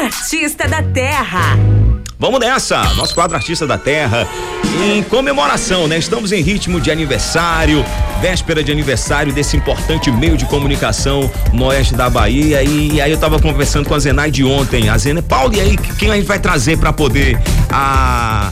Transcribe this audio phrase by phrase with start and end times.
[0.00, 1.58] Artista da Terra.
[2.18, 4.26] Vamos nessa, nosso quadro Artista da Terra,
[4.82, 5.98] em comemoração, né?
[5.98, 7.84] Estamos em ritmo de aniversário,
[8.20, 12.62] véspera de aniversário desse importante meio de comunicação no oeste da Bahia.
[12.62, 14.88] E aí eu tava conversando com a Zenaide ontem.
[14.88, 17.38] A Zenaide, Paulo, e aí quem a gente vai trazer para poder
[17.70, 18.50] a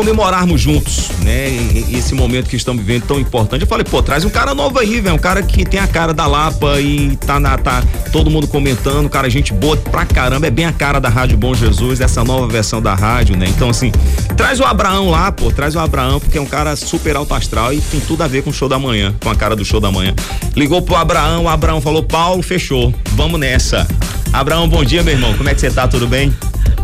[0.00, 1.48] comemorarmos juntos, né?
[1.92, 3.60] Esse momento que estamos vivendo tão importante.
[3.60, 5.14] Eu falei, pô, traz um cara novo aí, velho.
[5.14, 7.58] Um cara que tem a cara da Lapa e tá na.
[7.58, 10.46] tá todo mundo comentando, cara, gente boa pra caramba.
[10.46, 13.44] É bem a cara da Rádio Bom Jesus, essa nova versão da rádio, né?
[13.46, 13.92] Então, assim,
[14.38, 17.70] traz o Abraão lá, pô, traz o Abraão, porque é um cara super alto astral
[17.74, 19.80] e tem tudo a ver com o show da manhã, com a cara do show
[19.80, 20.14] da manhã.
[20.56, 22.94] Ligou pro Abraão, o Abraão falou, Paulo, fechou.
[23.10, 23.86] Vamos nessa.
[24.32, 25.34] Abraão, bom dia, meu irmão.
[25.34, 25.86] Como é que você tá?
[25.86, 26.32] Tudo bem?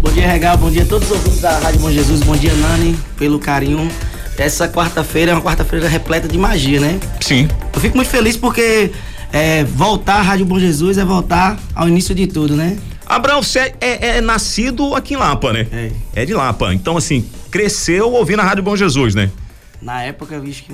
[0.00, 0.56] Bom dia, Regal.
[0.56, 2.20] Bom dia a todos os ouvintes da Rádio Bom Jesus.
[2.20, 3.91] Bom dia, Nani, pelo carinho.
[4.38, 6.98] Essa quarta-feira é uma quarta-feira repleta de magia, né?
[7.20, 7.48] Sim.
[7.74, 8.92] Eu fico muito feliz porque
[9.32, 12.77] é, voltar à Rádio Bom Jesus é voltar ao início de tudo, né?
[13.06, 15.66] Abraão, você é, é, é nascido aqui em Lapa, né?
[15.72, 15.91] É.
[16.14, 16.74] É de Lapa.
[16.74, 19.30] Então, assim, cresceu ouvindo a Rádio Bom Jesus, né?
[19.80, 20.72] Na época, eu vi que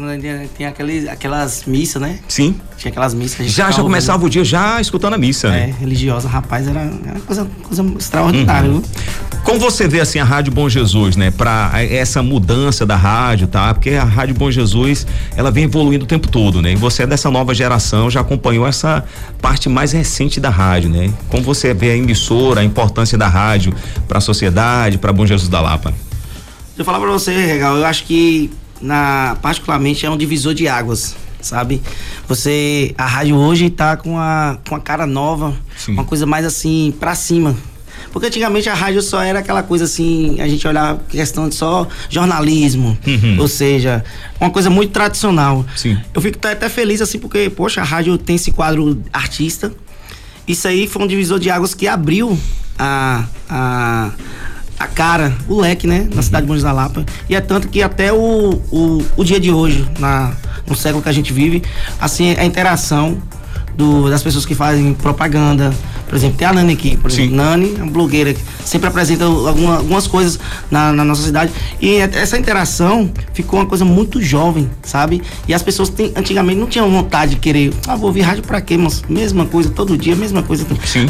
[0.57, 2.21] tem aqueles, aquelas missas, né?
[2.29, 2.55] Sim.
[2.79, 5.63] Tinha aquelas missas Já, já começava o dia já escutando a missa, ouvindo.
[5.63, 5.75] É, né?
[5.79, 6.29] religiosa.
[6.29, 8.81] Rapaz, era, era coisa, coisa extraordinária, Uhum.
[8.81, 8.91] viu?
[9.45, 13.75] Como você vê assim a Rádio Bom Jesus, né, para essa mudança da rádio, tá?
[13.75, 15.05] Porque a Rádio Bom Jesus,
[15.37, 16.73] ela vem evoluindo o tempo todo, né?
[16.73, 19.05] E você é dessa nova geração, já acompanhou essa
[19.41, 21.13] parte mais recente da rádio, né?
[21.29, 23.75] Como você vê a emissora, a importância da rádio
[24.07, 25.91] para a sociedade, para Bom Jesus da Lapa?
[25.91, 28.49] Deixa eu falar pra você, Regal, eu acho que,
[28.83, 31.81] na, particularmente, é um divisor de águas, sabe?
[32.29, 35.93] Você, a rádio hoje tá com a, com a cara nova, Sim.
[35.93, 37.55] uma coisa mais assim, pra cima.
[38.13, 41.87] Porque antigamente a rádio só era aquela coisa assim, a gente olhava questão de só
[42.11, 43.37] jornalismo, Uhum.
[43.41, 44.05] ou seja,
[44.41, 45.65] uma coisa muito tradicional.
[45.77, 45.97] Sim.
[46.13, 49.73] Eu fico até- até feliz assim, porque, poxa, a rádio tem esse quadro artista.
[50.47, 52.37] Isso aí foi um divisor de águas que abriu
[52.79, 54.11] a, a,
[54.83, 56.09] a cara, o leque, né?
[56.15, 57.05] Na cidade de Jesus da Lapa.
[57.29, 60.33] E é tanto que até o, o, o dia de hoje, na,
[60.67, 61.63] no século que a gente vive,
[62.01, 63.17] assim, a interação
[63.77, 65.73] do, das pessoas que fazem propaganda.
[66.07, 67.31] Por exemplo, tem a Nani aqui, por exemplo.
[67.31, 67.37] Sim.
[67.37, 70.39] Nani é uma blogueira que sempre apresenta alguma- algumas coisas
[70.71, 71.51] na, na nossa cidade.
[71.81, 75.23] E essa interação ficou uma coisa muito jovem, sabe?
[75.49, 78.61] E as pessoas têm, antigamente não tinham vontade de querer, ah, vou ouvir rádio pra
[78.61, 78.77] quê?
[78.77, 80.67] Mas mesma coisa todo dia, mesma coisa.
[80.85, 81.09] Sim.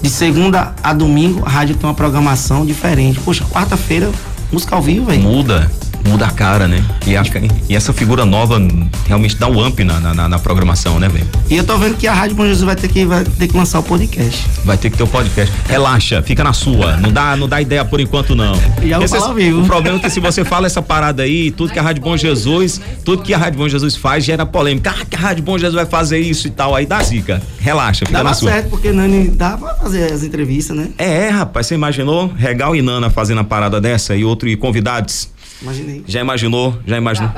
[0.00, 3.18] De segunda a domingo, a rádio tem uma programação diferente.
[3.20, 4.10] Poxa, quarta-feira,
[4.52, 5.22] música ao vivo, velho.
[5.22, 5.70] Muda,
[6.06, 6.84] muda a cara, né?
[7.06, 8.60] E, que, e essa figura nova
[9.06, 11.26] realmente dá o amp na, na, na programação, né, velho?
[11.48, 13.56] E eu tô vendo que a Rádio Bom Jesus vai ter que, vai ter que
[13.56, 14.46] lançar o podcast.
[14.64, 15.54] Vai ter que ter o podcast.
[15.68, 16.96] Relaxa, fica na sua.
[16.96, 18.54] Não dá, não dá ideia por enquanto, não.
[18.82, 19.62] Já vou falar ao vivo.
[19.62, 22.16] O problema é que se você fala essa parada aí, tudo que a Rádio Bom
[22.16, 24.90] Jesus, tudo que a Rádio Bom Jesus faz gera polêmica.
[24.90, 26.74] Ah, que a Rádio Bom Jesus vai fazer isso e tal.
[26.74, 27.42] Aí dá zica.
[27.58, 28.50] Relaxa, fica Dava na sua.
[28.50, 30.88] certo, porque Nani dá pra fazer as entrevistas, né?
[30.98, 32.32] É, rapaz, você imaginou?
[32.36, 35.28] Regal e Nana fazendo a parada dessa e outro e convidados?
[35.62, 36.04] Imaginei.
[36.06, 36.78] Já imaginou?
[36.86, 37.30] Já imaginou?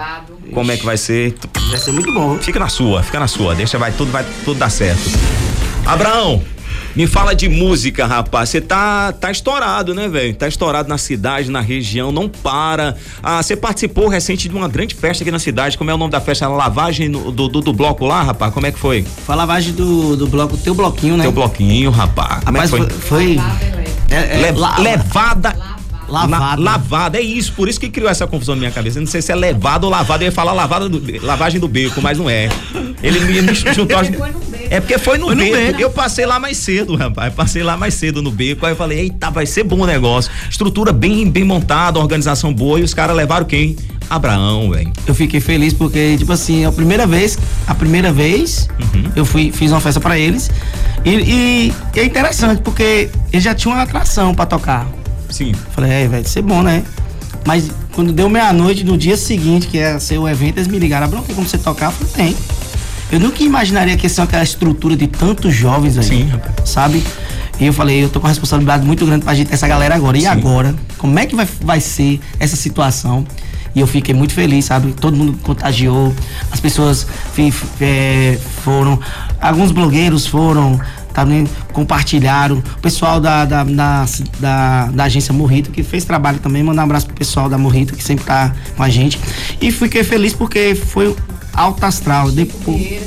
[0.52, 1.34] Como é que vai ser?
[1.70, 2.36] Vai ser muito bom.
[2.38, 3.54] Fica na sua, fica na sua.
[3.54, 5.00] Deixa, vai tudo, vai tudo dar certo.
[5.86, 6.42] Abraão,
[6.94, 8.50] me fala de música, rapaz.
[8.50, 10.34] Você tá, tá estourado, né, velho?
[10.34, 12.94] Tá estourado na cidade, na região, não para.
[13.22, 15.78] Ah, você participou recente de uma grande festa aqui na cidade.
[15.78, 16.44] Como é o nome da festa?
[16.44, 18.52] A lavagem do, do, do bloco lá, rapaz?
[18.52, 19.02] Como é que foi?
[19.02, 21.22] Foi a lavagem do, do bloco, teu bloquinho, né?
[21.22, 22.44] Teu bloquinho, rapaz.
[22.44, 23.00] Como é que Rapaz, foi?
[23.00, 23.38] foi.
[23.38, 23.40] foi
[24.10, 25.56] é, é, Le- la- levada.
[26.10, 26.56] Lavada.
[26.62, 28.98] La- lavada, é isso, por isso que criou essa confusão na minha cabeça.
[28.98, 31.68] Eu não sei se é levado ou lavado, eu ia falar lavada do, lavagem do
[31.68, 32.48] beco, mas não é.
[33.02, 33.98] Ele me, me juntou.
[33.98, 34.10] as-
[34.70, 35.56] É porque foi no, Foi no beco.
[35.56, 35.80] beco.
[35.80, 37.32] Eu passei lá mais cedo, rapaz.
[37.34, 38.66] Passei lá mais cedo no beco.
[38.66, 40.30] Aí eu falei, eita, vai ser bom o negócio.
[40.50, 42.78] Estrutura bem, bem montada, organização boa.
[42.80, 43.76] E os caras levaram quem?
[44.08, 44.92] Abraão, velho.
[45.06, 49.04] Eu fiquei feliz porque, tipo assim, a primeira vez, a primeira vez, Uhum.
[49.14, 50.50] eu fui, fiz uma festa pra eles.
[51.04, 54.86] E, e- e é interessante porque eles já tinham uma atração pra tocar.
[55.30, 55.52] Sim.
[55.72, 56.82] Falei, é, vai ser bom, né?
[57.46, 61.06] Mas quando deu meia-noite, no dia seguinte, que ia ser o evento, eles me ligaram,
[61.06, 61.86] Abrão, tem como você tocar?
[61.86, 62.36] Eu falei, tem.
[63.10, 66.04] Eu nunca imaginaria que ia ser aquela estrutura de tantos jovens aí.
[66.04, 66.68] Sim, rapaz.
[66.68, 67.02] Sabe?
[67.58, 70.16] E eu falei, eu tô com uma responsabilidade muito grande pra agitar essa galera agora.
[70.16, 70.26] E Sim.
[70.28, 70.74] agora?
[70.96, 73.26] Como é que vai, vai ser essa situação?
[73.74, 74.92] E eu fiquei muito feliz, sabe?
[74.92, 76.12] Todo mundo contagiou,
[76.50, 78.98] as pessoas fi- fi- eh, foram,
[79.40, 80.80] alguns blogueiros foram,
[81.12, 82.58] também compartilharam.
[82.58, 84.06] O pessoal da, da, da,
[84.38, 87.94] da, da agência Morrito, que fez trabalho também, mandar um abraço pro pessoal da Morrito,
[87.94, 89.18] que sempre tá com a gente.
[89.60, 91.14] E fiquei feliz porque foi
[91.52, 92.30] alto astral.
[92.30, 93.00] Depois,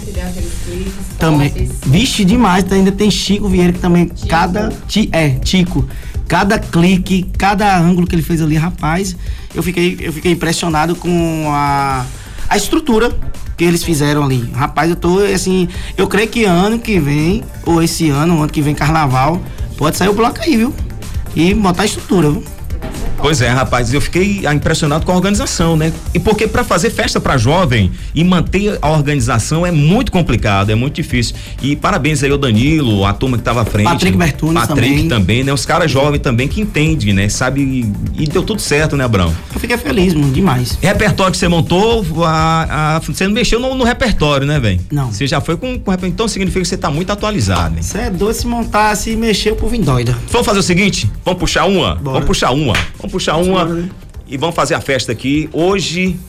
[1.17, 1.69] também.
[1.85, 2.65] Vixe, demais.
[2.71, 4.09] Ainda tem Chico Vieira que também.
[4.27, 4.71] Cada.
[4.87, 5.87] Ti, é, Tico.
[6.27, 9.15] Cada clique, cada ângulo que ele fez ali, rapaz.
[9.53, 12.05] Eu fiquei, eu fiquei impressionado com a,
[12.49, 13.11] a estrutura
[13.57, 14.49] que eles fizeram ali.
[14.53, 15.67] Rapaz, eu tô assim,
[15.97, 19.41] eu creio que ano que vem, ou esse ano, ano que vem carnaval,
[19.77, 20.73] pode sair o bloco aí, viu?
[21.35, 22.43] E botar a estrutura, viu?
[23.23, 25.93] Pois é, rapaz, eu fiquei impressionado com a organização, né?
[26.13, 30.75] E porque para fazer festa para jovem e manter a organização é muito complicado, é
[30.75, 31.33] muito difícil.
[31.61, 33.85] E parabéns aí ao Danilo, a turma que tava à frente.
[33.87, 35.07] Patrick Bertunes Patrick também.
[35.07, 35.53] também, né?
[35.53, 37.29] Os caras jovens também que entendem, né?
[37.29, 39.33] Sabe e, deu tudo certo, né, Abrão?
[39.53, 40.77] Eu fiquei feliz, mano, demais.
[40.81, 44.81] Repertório que você montou, a, a- você não mexeu no, no repertório, né, velho?
[44.91, 45.13] Não.
[45.13, 47.81] Você já foi com, com repertório, então significa que você tá muito atualizado, né?
[47.81, 50.13] Você é doido se montar, se mexer, o povo endoida.
[50.29, 51.09] Vamos fazer o seguinte?
[51.23, 51.95] Vamos puxar uma?
[51.95, 52.01] Bora.
[52.15, 52.73] Vamos puxar uma.
[52.97, 53.89] Vamos puxar uma né?
[54.27, 55.47] e vamos fazer a festa aqui.
[55.53, 56.19] Hoje,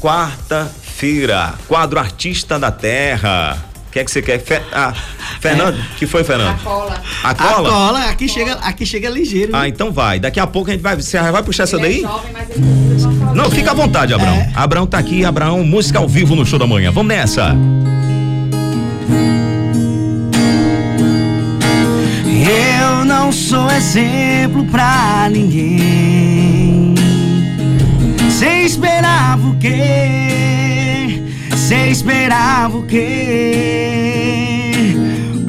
[0.00, 3.56] quarta-feira, quadro Artista da Terra.
[3.88, 4.40] O que é que você quer?
[4.40, 4.60] Fe...
[4.72, 4.92] Ah,
[5.40, 6.60] Fernando, que foi, Fernando?
[6.64, 7.00] Cola.
[7.22, 7.70] A A cola?
[7.70, 9.54] cola, aqui chega, aqui chega ligeiro.
[9.54, 9.68] Ah, viu?
[9.68, 10.18] então vai.
[10.18, 10.96] Daqui a pouco a gente vai.
[10.96, 12.00] Você vai puxar essa Ele é daí?
[12.02, 12.60] jovem, mas ele
[13.32, 14.36] Não, fica à vontade, Abraão.
[14.36, 14.52] É.
[14.54, 16.90] Abraão tá aqui, Abraão, música ao vivo no show da manhã.
[16.90, 17.54] Vamos nessa.
[19.08, 19.45] Eu
[23.26, 26.94] não sou exemplo pra ninguém.
[28.30, 31.20] Cê esperava o quê?
[31.56, 33.82] Cê esperava o quê?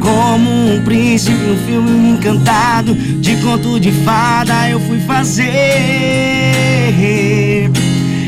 [0.02, 5.46] Como um príncipe no filme encantado de conto de fada eu fui fazer.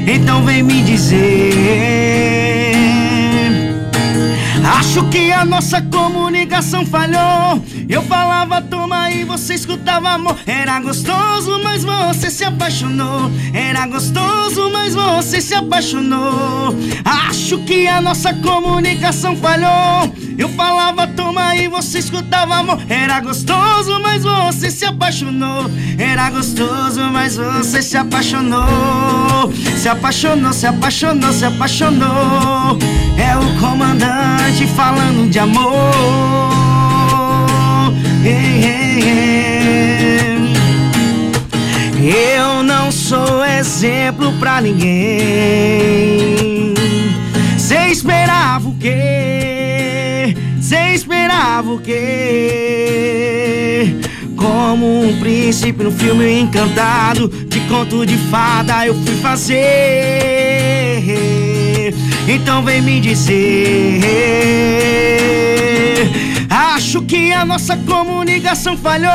[0.05, 2.58] Então vem me dizer.
[4.63, 7.63] Acho que a nossa comunicação falhou.
[7.87, 10.37] Eu falava toma e você escutava amor.
[10.45, 13.31] Era gostoso, mas você se apaixonou.
[13.53, 16.75] Era gostoso, mas você se apaixonou.
[17.03, 20.13] Acho que a nossa comunicação falhou.
[20.39, 22.79] Eu falava toma e você escutava amor.
[22.87, 25.69] Era gostoso, mas você se apaixonou.
[25.97, 29.51] Era gostoso, mas você se apaixonou.
[29.75, 32.79] Se apaixonou, se apaixonou, se apaixonou.
[33.17, 35.73] É o comandante falando de amor.
[42.01, 44.93] Eu não sou exemplo pra ninguém.
[47.57, 49.38] Cê esperava o quê?
[50.69, 51.95] Cê esperava o quê?
[54.35, 59.57] Como um príncipe no filme encantado De conto de fada eu fui fazer
[62.27, 63.99] Então vem me dizer
[66.79, 69.11] Acho que a nossa comunicação falhou.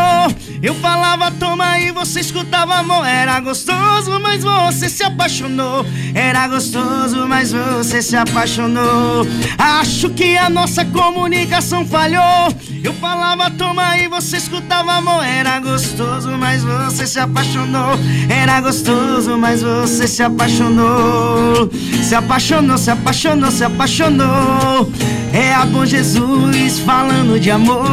[0.62, 5.84] Eu falava toma e você escutava amor Era gostoso, mas você se apaixonou.
[6.14, 9.26] Era gostoso, mas você se apaixonou
[9.58, 12.54] Acho que a nossa comunicação falhou.
[12.82, 19.38] Eu falava toma e você escutava amor Era gostoso, mas você se apaixonou Era gostoso,
[19.38, 21.70] mas você se apaixonou.
[22.02, 24.92] Se apaixonou, se apaixonou, se apaixonou.
[25.32, 27.84] É a bom Jesus falando de amor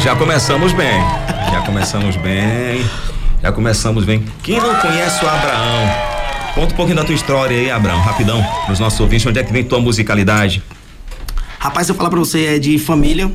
[0.00, 1.00] Já começamos bem.
[1.50, 2.84] Já começamos bem.
[3.42, 4.22] Já começamos bem.
[4.42, 6.14] Quem não conhece o Abraão?
[6.54, 9.26] Conta um pouquinho da tua história aí, Abraão, rapidão, pros nossos ouvintes.
[9.26, 10.62] Onde é que vem tua musicalidade?
[11.58, 13.32] Rapaz, eu falar pra você, é de família.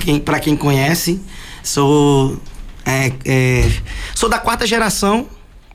[0.00, 1.22] Quem, pra quem conhece,
[1.62, 2.36] sou.
[2.84, 3.70] é, é,
[4.14, 5.26] sou da quarta geração.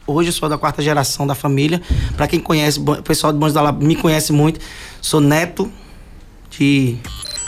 [0.06, 1.82] Hoje eu sou da quarta geração da família.
[2.18, 4.60] Pra quem conhece, o pessoal de Bons da Lapa me conhece muito.
[5.02, 5.72] Sou neto
[6.50, 6.98] de.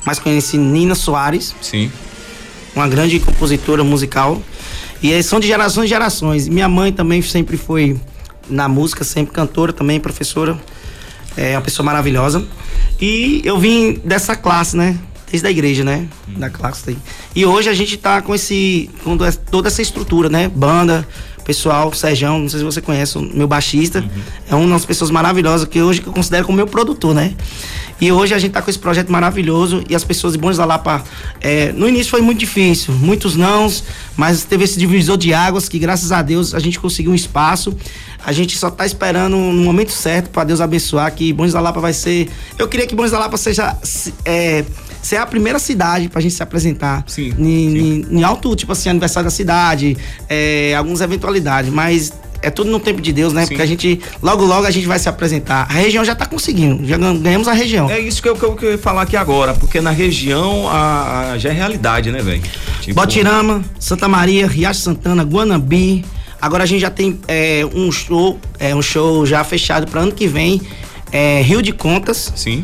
[0.05, 1.91] Mais conhecido Nina Soares, Sim.
[2.75, 4.41] uma grande compositora musical.
[5.01, 6.47] E são de gerações e gerações.
[6.47, 7.99] Minha mãe também sempre foi
[8.49, 10.57] na música, sempre cantora também, professora.
[11.35, 12.45] É uma pessoa maravilhosa.
[13.01, 14.97] E eu vim dessa classe, né?
[15.29, 16.07] Desde a igreja, né?
[16.27, 16.97] Da classe aí.
[17.35, 18.89] E hoje a gente tá com esse.
[19.03, 19.17] com
[19.51, 20.47] toda essa estrutura, né?
[20.47, 21.05] Banda,
[21.45, 24.03] pessoal, Serjão, não sei se você conhece, o meu baixista.
[24.49, 27.33] É uma das pessoas maravilhosas que hoje eu considero como meu produtor, né?
[28.01, 30.65] E hoje a gente tá com esse projeto maravilhoso e as pessoas de Bons da
[30.65, 31.01] Lapa.
[31.39, 33.85] é, no início foi muito difícil, muitos nãos,
[34.17, 37.73] mas teve esse divisor de águas que, graças a Deus, a gente conseguiu um espaço.
[38.25, 41.79] A gente só tá esperando no momento certo para Deus abençoar que Bons da Lapa
[41.79, 42.27] vai ser.
[42.57, 43.77] Eu queria que Bons da Lapa seja.
[43.83, 44.65] se- É,
[45.05, 47.03] ser a primeira cidade pra gente se apresentar.
[47.07, 48.05] Sim, Em, sim.
[48.09, 49.95] em- alto, tipo assim, aniversário da cidade,
[50.27, 53.41] é, algumas eventualidades, mas é tudo no tempo de Deus, né?
[53.43, 53.49] Sim.
[53.49, 55.67] Porque a gente, logo, logo a gente vai se apresentar.
[55.69, 57.89] A região já tá conseguindo, já gan- ganhamos a região.
[57.89, 60.67] É isso que eu, que eu, que eu ia falar aqui agora, porque na região
[60.67, 62.41] a, a- já é realidade, né, velho?
[62.81, 66.03] Tipo, Botirama, Santa Maria, Riacho Santana, Guanambi.
[66.41, 70.11] Agora a gente já tem é, um show, é, um show já fechado para ano
[70.11, 70.61] que vem,
[71.11, 72.63] é, Rio de Contas Sim.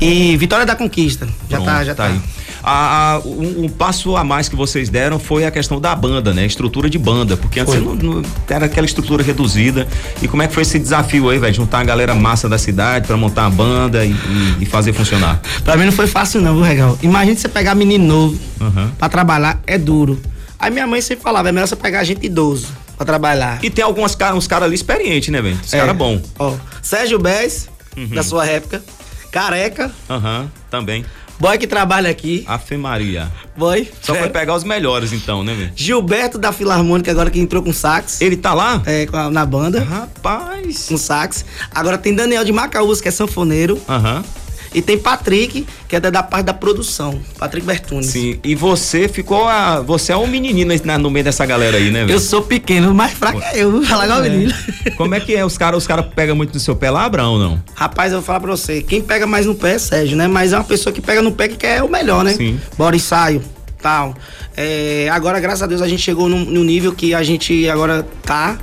[0.00, 1.26] E Vitória da Conquista.
[1.48, 2.06] Já Pronto, tá, já tá.
[2.06, 2.20] aí.
[2.62, 6.34] A, a um, um, passo a mais que vocês deram foi a questão da banda,
[6.34, 6.44] né?
[6.44, 9.86] Estrutura de banda, porque antes não, não, era aquela estrutura reduzida.
[10.20, 11.54] E como é que foi esse desafio aí, velho?
[11.54, 15.40] Juntar a galera massa da cidade para montar a banda e, e, e, fazer funcionar?
[15.64, 16.98] Pra mim não foi fácil não, viu, Regal?
[17.02, 18.90] Imagina você pegar menino novo uhum.
[18.98, 20.20] pra trabalhar, é duro.
[20.58, 23.58] Aí minha mãe sempre falava, é melhor você pegar gente idoso pra trabalhar.
[23.62, 25.58] E tem alguns caras cara ali experientes, né, velho?
[25.64, 25.78] Os é.
[25.78, 26.20] caras bom.
[26.38, 28.08] Ó, Sérgio Bez, uhum.
[28.08, 28.82] da sua época.
[29.30, 29.90] Careca.
[30.08, 31.04] Aham, uhum, também.
[31.40, 32.44] Boy que trabalha aqui.
[32.46, 33.32] Afe Maria.
[33.56, 33.90] Boy.
[34.02, 35.72] Só foi pegar os melhores então, né, velho?
[35.74, 38.20] Gilberto da Filarmônica, agora que entrou com sax.
[38.20, 38.82] Ele tá lá?
[38.84, 39.82] É, na banda.
[39.82, 40.86] Rapaz.
[40.86, 41.46] Com sax.
[41.74, 43.80] Agora tem Daniel de Macaús, que é sanfoneiro.
[43.88, 44.16] Aham.
[44.16, 44.24] Uhum.
[44.72, 47.20] E tem Patrick, que é da parte da produção.
[47.38, 48.06] Patrick Bertunes.
[48.06, 49.80] Sim, e você ficou a.
[49.80, 52.12] Você é um menininho no meio dessa galera aí, né, velho?
[52.12, 54.28] Eu sou pequeno, mais fraco é eu, vou falar igual é.
[54.28, 54.54] menino.
[54.96, 55.44] Como é que é?
[55.44, 57.62] Os caras os cara pegam muito no seu pé lá, Abraão, não?
[57.74, 58.80] Rapaz, eu vou falar pra você.
[58.82, 60.28] Quem pega mais no pé é Sérgio, né?
[60.28, 62.34] Mas é uma pessoa que pega no pé que quer o melhor, né?
[62.34, 62.60] Sim.
[62.78, 63.42] Bora ensaio
[63.80, 64.14] tal.
[64.56, 68.06] É, agora, graças a Deus, a gente chegou num, num, nível que a gente agora
[68.22, 68.58] tá.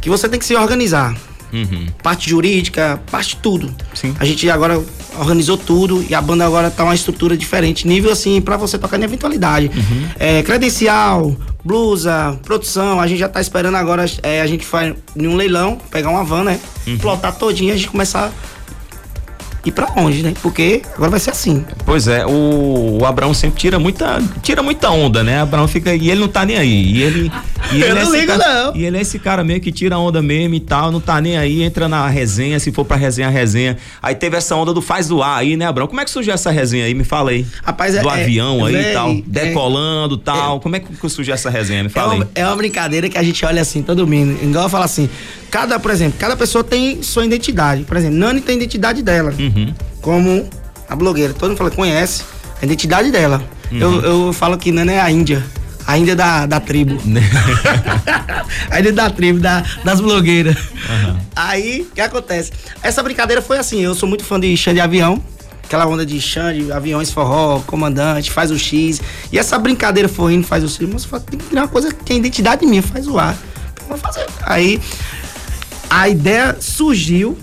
[0.00, 1.16] Que você tem que se organizar.
[1.52, 1.86] Uhum.
[2.02, 3.72] Parte jurídica, parte tudo.
[3.94, 4.14] Sim.
[4.18, 4.82] A gente agora
[5.18, 7.86] organizou tudo e a banda agora tá uma estrutura diferente.
[7.86, 9.70] Nível assim, para você tocar em eventualidade.
[9.74, 10.08] Uhum.
[10.18, 13.00] É, credencial, blusa, produção.
[13.00, 14.04] A gente já tá esperando agora.
[14.22, 16.60] É, a gente vai em um leilão, pegar uma van, né?
[16.86, 16.98] Uhum.
[16.98, 18.32] Plotar todinha, a gente começar
[19.64, 20.34] e para onde, né?
[20.42, 21.64] Porque agora vai ser assim.
[21.84, 25.40] Pois é, o, o Abraão sempre tira muita, tira muita onda, né?
[25.40, 26.92] Abraão fica e ele não tá nem aí.
[26.92, 27.32] E ele,
[27.72, 28.76] e ele Eu é não ligo cara, não.
[28.76, 31.36] E ele é esse cara meio que tira onda mesmo e tal, não tá nem
[31.36, 33.76] aí, entra na resenha, se for pra resenha, resenha.
[34.02, 35.86] Aí teve essa onda do faz zoar aí, né, Abraão?
[35.86, 36.94] Como é que surgiu essa resenha aí?
[36.94, 37.46] Me fala aí.
[37.62, 40.60] Rapaz, do é, avião é, aí e tal, decolando e é, tal.
[40.60, 41.84] Como é que surgiu essa resenha?
[41.84, 42.30] Me fala é uma, aí.
[42.34, 44.38] É uma brincadeira que a gente olha assim, todo mundo.
[44.42, 45.08] Igual eu falo assim,
[45.52, 47.84] cada, por exemplo, cada pessoa tem sua identidade.
[47.84, 49.32] Por exemplo, Nani tem a identidade dela.
[49.38, 50.50] Uhum como
[50.88, 51.32] a blogueira.
[51.32, 52.24] Todo mundo fala, conhece
[52.60, 53.42] a identidade dela.
[53.70, 53.78] Uhum.
[53.78, 55.42] Eu, eu falo que Nana é a Índia.
[55.86, 56.98] A Índia da, da tribo.
[58.70, 60.56] a Índia da tribo, da, das blogueiras.
[60.56, 61.16] Uhum.
[61.34, 62.52] Aí, o que acontece?
[62.82, 65.22] Essa brincadeira foi assim, eu sou muito fã de chão de avião.
[65.64, 69.00] Aquela onda de chão de aviões forró, comandante, faz o X.
[69.32, 70.86] E essa brincadeira foi indo, faz o X.
[71.10, 73.34] Mas tem que criar uma coisa que é identidade minha, faz o A.
[73.72, 74.26] Então, vou fazer.
[74.42, 74.78] Aí,
[75.92, 77.36] a ideia surgiu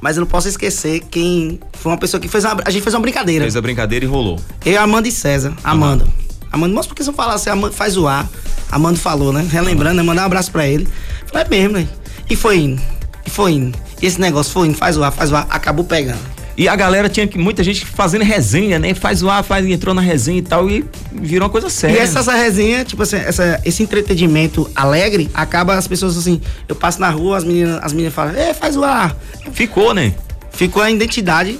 [0.00, 2.92] mas eu não posso esquecer quem foi uma pessoa que fez uma, a gente fez
[2.92, 3.44] uma brincadeira.
[3.44, 4.36] Fez a brincadeira e rolou.
[4.66, 5.54] Eu, Amanda e César.
[5.62, 6.04] Amanda.
[6.04, 6.10] Uhum.
[6.50, 7.50] Amanda, mas por que você não fala assim?
[7.50, 8.28] Amanda faz o ar.
[8.68, 9.46] Amanda falou, né?
[9.48, 10.02] Relembrando, né?
[10.02, 10.88] Mandar um abraço pra ele.
[11.28, 11.88] Falei, é mesmo, né?
[12.28, 12.82] E foi indo.
[13.24, 13.78] E foi indo.
[14.02, 16.18] E esse negócio foi indo, faz o ar, faz o ar, acabou pegando.
[16.56, 18.94] E a galera tinha que, muita gente fazendo resenha, né?
[18.94, 21.96] Faz o ar, faz, entrou na resenha e tal, e virou uma coisa séria.
[21.96, 26.76] E essa, essa resenha, tipo assim, essa, esse entretenimento alegre, acaba as pessoas assim, eu
[26.76, 29.16] passo na rua, as meninas, as meninas falam, é, faz o ar.
[29.52, 30.14] Ficou, né?
[30.52, 31.58] Ficou a identidade.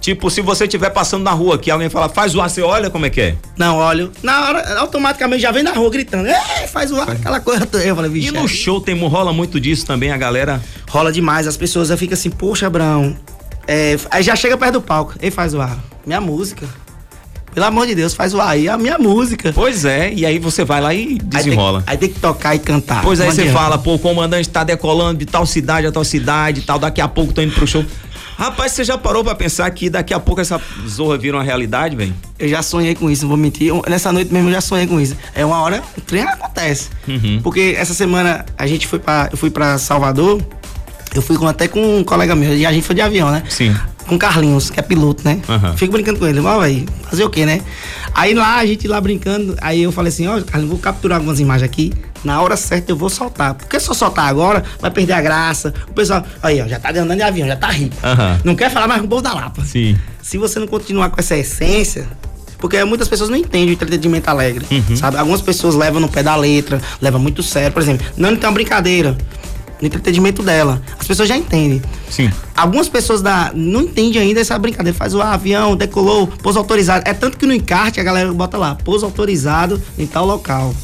[0.00, 2.88] Tipo, se você estiver passando na rua aqui, alguém fala, faz o ar, você olha
[2.88, 3.34] como é que é?
[3.56, 4.12] Não, olho.
[4.22, 7.68] Na hora, automaticamente já vem na rua gritando, é, faz o ar, aquela coisa.
[7.84, 8.28] Eu falei, vixe.
[8.28, 8.48] E no é.
[8.48, 10.62] show tem, rola muito disso também, a galera?
[10.88, 13.16] Rola demais, as pessoas ficam assim, poxa, Abraão,
[13.68, 15.14] é, aí já chega perto do palco.
[15.20, 15.78] Ei, faz o ar.
[16.06, 16.66] Minha música.
[17.52, 19.52] Pelo amor de Deus, faz o ar aí, a minha música.
[19.52, 21.80] Pois é, e aí você vai lá e desenrola.
[21.80, 23.02] Aí tem, aí tem que tocar e cantar.
[23.02, 26.60] Pois aí você fala, pô, o comandante tá decolando de tal cidade a tal cidade
[26.60, 27.84] e tal, daqui a pouco tô indo pro show.
[28.38, 31.96] Rapaz, você já parou pra pensar que daqui a pouco essa zorra vira uma realidade,
[31.96, 32.14] velho?
[32.38, 33.66] Eu já sonhei com isso, não vou mentir.
[33.66, 35.16] Eu, nessa noite mesmo eu já sonhei com isso.
[35.34, 36.88] É uma hora, o trem acontece.
[37.08, 37.40] Uhum.
[37.42, 39.28] Porque essa semana a gente foi pra.
[39.32, 40.40] Eu fui pra Salvador
[41.14, 43.42] eu fui com, até com um colega meu, e a gente foi de avião, né?
[43.48, 43.74] Sim.
[44.06, 45.40] Com Carlinhos, que é piloto, né?
[45.48, 45.76] Uhum.
[45.76, 47.60] Fico brincando com ele, ó, aí, fazer o quê, né?
[48.14, 51.40] Aí lá, a gente lá brincando, aí eu falei assim, ó, Carlinhos, vou capturar algumas
[51.40, 51.92] imagens aqui,
[52.24, 53.54] na hora certa eu vou soltar.
[53.54, 55.72] Porque se eu soltar agora, vai perder a graça.
[55.88, 57.94] O pessoal, aí, ó, já tá andando de avião, já tá rico.
[58.02, 58.40] Uhum.
[58.44, 59.64] Não quer falar mais com o povo da Lapa.
[59.64, 59.96] Sim.
[60.22, 62.08] Se você não continuar com essa essência,
[62.58, 64.96] porque muitas pessoas não entendem o entretenimento alegre, uhum.
[64.96, 65.16] sabe?
[65.16, 67.72] Algumas pessoas levam no pé da letra, levam muito sério.
[67.72, 69.16] Por exemplo, não tem uma brincadeira
[69.80, 70.82] no entretenimento dela.
[70.98, 71.80] As pessoas já entendem.
[72.10, 72.30] Sim.
[72.56, 74.96] Algumas pessoas da, não entendem ainda essa brincadeira.
[74.96, 77.04] Faz o avião, decolou, pouso autorizado.
[77.06, 80.74] É tanto que no encarte a galera bota lá, pouso autorizado em tal local.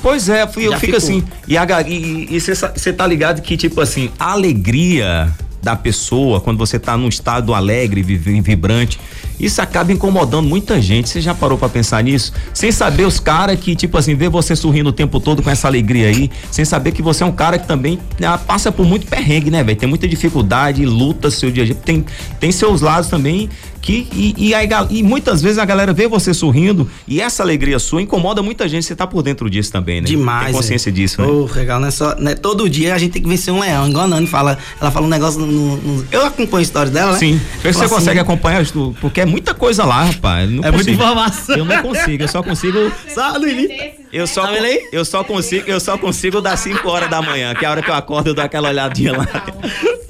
[0.00, 1.24] Pois é, eu fico assim.
[1.46, 7.08] E você tá ligado que, tipo assim, a alegria da pessoa, quando você tá num
[7.08, 8.98] estado alegre, vibrante,
[9.38, 11.08] isso acaba incomodando muita gente.
[11.08, 12.32] Você já parou para pensar nisso?
[12.52, 15.68] Sem saber os caras que, tipo assim, vê você sorrindo o tempo todo com essa
[15.68, 19.06] alegria aí, sem saber que você é um cara que também ah, passa por muito
[19.06, 19.78] perrengue, né, velho?
[19.78, 21.74] Tem muita dificuldade, luta seu dia a dia.
[21.74, 22.04] Tem,
[22.40, 23.48] tem seus lados também
[23.80, 27.78] que e, e, aí, e, muitas vezes a galera vê você sorrindo e essa alegria
[27.78, 28.84] sua incomoda muita gente.
[28.84, 30.06] Você tá por dentro disso também, né?
[30.06, 30.46] Demais.
[30.46, 30.92] Tem consciência é.
[30.92, 31.28] disso, né?
[31.28, 32.14] Oh, legal, não é só.
[32.16, 33.88] Né, todo dia a gente tem que vencer um leão.
[33.88, 35.76] Igual a Nani fala, ela fala um negócio no.
[35.76, 37.18] no eu acompanho a história dela, né?
[37.18, 37.40] Sim.
[37.62, 38.64] Você consegue assim, acompanhar,
[39.00, 40.50] porque é muita coisa lá, rapaz.
[40.50, 41.56] Não É muita informação.
[41.56, 42.92] Eu não consigo, eu só consigo.
[43.14, 43.98] Só no início.
[44.12, 44.54] Eu só, Tá
[44.90, 47.82] eu só consigo, eu só consigo das 5 horas da manhã, que é a hora
[47.82, 49.26] que eu acordo eu dou aquela olhadinha lá.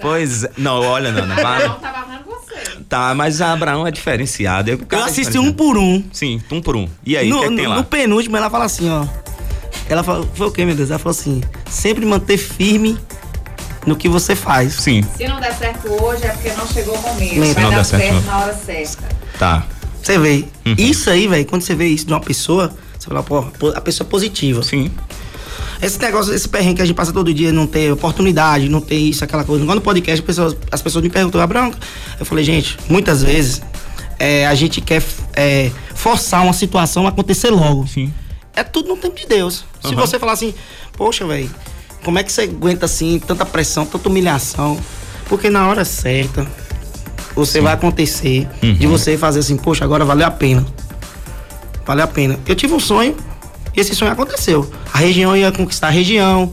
[0.01, 0.51] Pois, é.
[0.57, 1.37] não, olha, não, não.
[2.89, 4.71] Tá mas a Abraão é diferenciado.
[4.71, 6.03] Eu, Eu assisti um por um.
[6.13, 6.89] Sim, um por um.
[7.05, 7.77] E aí, no, que, é que tem lá?
[7.77, 9.07] no penúltimo, ela fala assim, ó.
[9.89, 10.91] Ela falou, foi o quê, meu Deus?
[10.91, 12.99] Ela falou assim: sempre manter firme
[13.87, 14.75] no que você faz.
[14.75, 17.47] Sim, Se não der certo hoje é porque não chegou o momento.
[17.47, 19.09] Se Vai não dar der certo, certo, na hora certa.
[19.39, 19.67] tá.
[20.03, 20.45] Você vê.
[20.67, 20.75] Uhum.
[20.79, 23.81] Isso aí, velho, quando você vê isso de uma pessoa, você fala, pô, pô, a
[23.81, 24.63] pessoa é positiva.
[24.63, 24.91] Sim.
[25.81, 28.97] Esse negócio, esse perrengue que a gente passa todo dia, não ter oportunidade, não ter
[28.97, 29.63] isso, aquela coisa.
[29.63, 31.73] Igual no podcast, as pessoas, as pessoas me perguntam, Abraão,
[32.19, 33.63] eu falei, gente, muitas vezes
[34.19, 35.03] é, a gente quer
[35.35, 37.87] é, forçar uma situação a acontecer logo.
[37.87, 38.13] Sim.
[38.57, 39.65] É tudo no tempo de Deus.
[39.81, 39.97] Se Aham.
[40.05, 40.53] você falar assim,
[40.97, 41.49] poxa, velho,
[42.05, 44.77] como é que você aguenta assim, tanta pressão, tanta humilhação?
[45.29, 46.45] Porque na hora certa,
[47.37, 48.91] você vai acontecer de Uhum.
[48.93, 50.67] você fazer assim, poxa, agora valeu a pena.
[51.87, 52.39] Valeu a pena.
[52.47, 53.17] Eu tive um sonho
[53.81, 54.71] esse sonho aconteceu.
[54.93, 56.53] A região ia conquistar a região.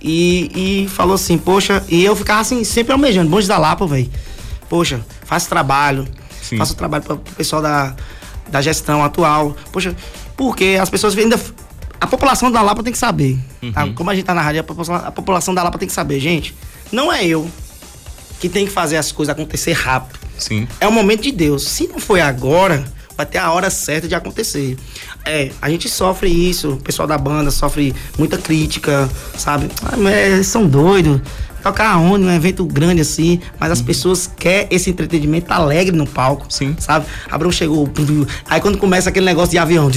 [0.00, 4.08] E, e falou assim, poxa, e eu ficava assim, sempre almejando, Monte da Lapa, velho.
[4.68, 6.06] Poxa, faço trabalho,
[6.40, 6.56] Sim.
[6.56, 7.96] faço trabalho para o pessoal da,
[8.48, 9.56] da gestão atual.
[9.72, 9.94] Poxa,
[10.36, 11.38] porque as pessoas ainda.
[12.00, 13.36] A população da Lapa tem que saber.
[13.74, 13.88] tá?
[13.92, 16.20] Como a gente tá na rádio, a população, a população da Lapa tem que saber,
[16.20, 16.54] gente.
[16.92, 17.50] Não é eu
[18.38, 20.20] que tem que fazer as coisas acontecer rápido.
[20.38, 20.68] Sim.
[20.80, 21.64] É o momento de Deus.
[21.66, 22.84] Se não foi agora,
[23.18, 24.76] vai ter a hora certa de acontecer.
[25.24, 29.68] É, a gente sofre isso, o pessoal da banda sofre muita crítica, sabe?
[29.82, 31.20] Ah, mas eles são doidos.
[31.60, 36.46] Tocar aonde, num evento grande assim, mas as pessoas querem esse entretenimento alegre no palco.
[36.48, 36.76] Sim.
[36.78, 37.06] Sabe?
[37.28, 37.90] Abrão chegou.
[38.48, 39.90] Aí quando começa aquele negócio de avião,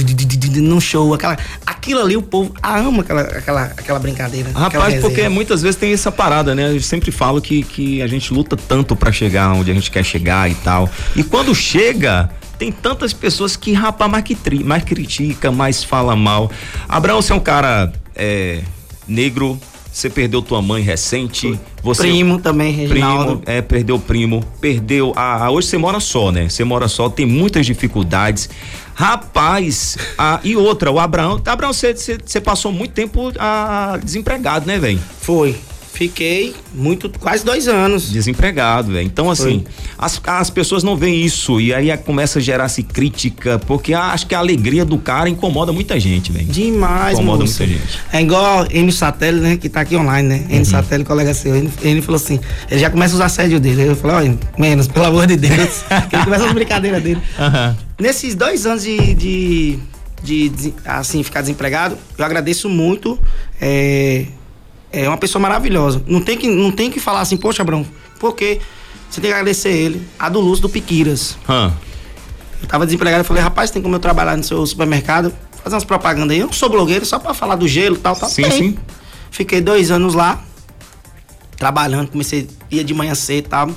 [0.56, 4.50] num show, aquela, aquilo ali, o povo ama aquela, aquela, aquela brincadeira.
[4.50, 5.30] aquela Rapaz, porque resenha.
[5.30, 6.74] muitas vezes tem essa parada, né?
[6.74, 10.04] Eu sempre falo que, que a gente luta tanto pra chegar onde a gente quer
[10.04, 10.90] chegar e tal.
[11.14, 12.28] E quando chega,
[12.62, 16.48] tem tantas pessoas que, rapaz, mais, que tri- mais critica, mais fala mal.
[16.88, 18.60] Abraão, você é um cara é,
[19.08, 19.58] negro,
[19.92, 21.58] você perdeu tua mãe recente.
[21.82, 23.38] Você, Primo também, Reginaldo.
[23.38, 26.48] Primo, é, perdeu o primo, perdeu a, a- hoje você mora só, né?
[26.48, 28.48] Você mora só, tem muitas dificuldades.
[28.94, 34.66] Rapaz, a, e outra, o Abraão, Abraão, você, você, você passou muito tempo ah, desempregado,
[34.68, 35.00] né, velho?
[35.20, 35.56] Foi.
[36.02, 38.10] Fiquei muito, quase dois anos.
[38.10, 39.06] Desempregado, velho.
[39.06, 39.64] Então, assim,
[39.96, 44.34] as, as pessoas não veem isso e aí começa a gerar-se crítica, porque acho que
[44.34, 46.46] a alegria do cara incomoda muita gente, velho.
[46.46, 47.58] Demais, Incomoda moço.
[47.58, 47.96] muita gente.
[47.96, 48.02] Uhum.
[48.12, 49.56] É igual N Satélite, né?
[49.56, 50.44] Que tá aqui online, né?
[50.48, 51.54] N Satélite, colega seu.
[51.54, 53.82] Ele, ele falou assim: ele já começa os assédios dele.
[53.86, 55.84] Eu falei, olha, menos, pelo amor de Deus.
[56.12, 57.20] Ele começa as brincadeiras dele.
[57.38, 57.76] Aham.
[57.98, 59.78] Nesses dois anos de, de,
[60.22, 63.18] de, de, assim, ficar desempregado, eu agradeço muito.
[63.60, 64.26] É,
[64.92, 66.02] é uma pessoa maravilhosa.
[66.06, 67.84] Não tem que, não tem que falar assim, poxa, Abrão,
[68.20, 68.60] porque
[69.10, 70.06] você tem que agradecer ele.
[70.18, 71.36] A do Lúcio do Piquiras.
[71.48, 71.72] Hã.
[72.60, 75.32] Eu tava desempregado, eu falei, rapaz, tem como eu trabalhar no seu supermercado?
[75.64, 76.40] Fazer umas propagandas aí.
[76.40, 78.28] Eu não sou blogueiro, só pra falar do gelo e tal, tal.
[78.28, 78.52] Sim, Tem.
[78.52, 78.78] sim.
[79.30, 80.42] Fiquei dois anos lá,
[81.56, 83.70] trabalhando, comecei, ia de manhã cedo e tal.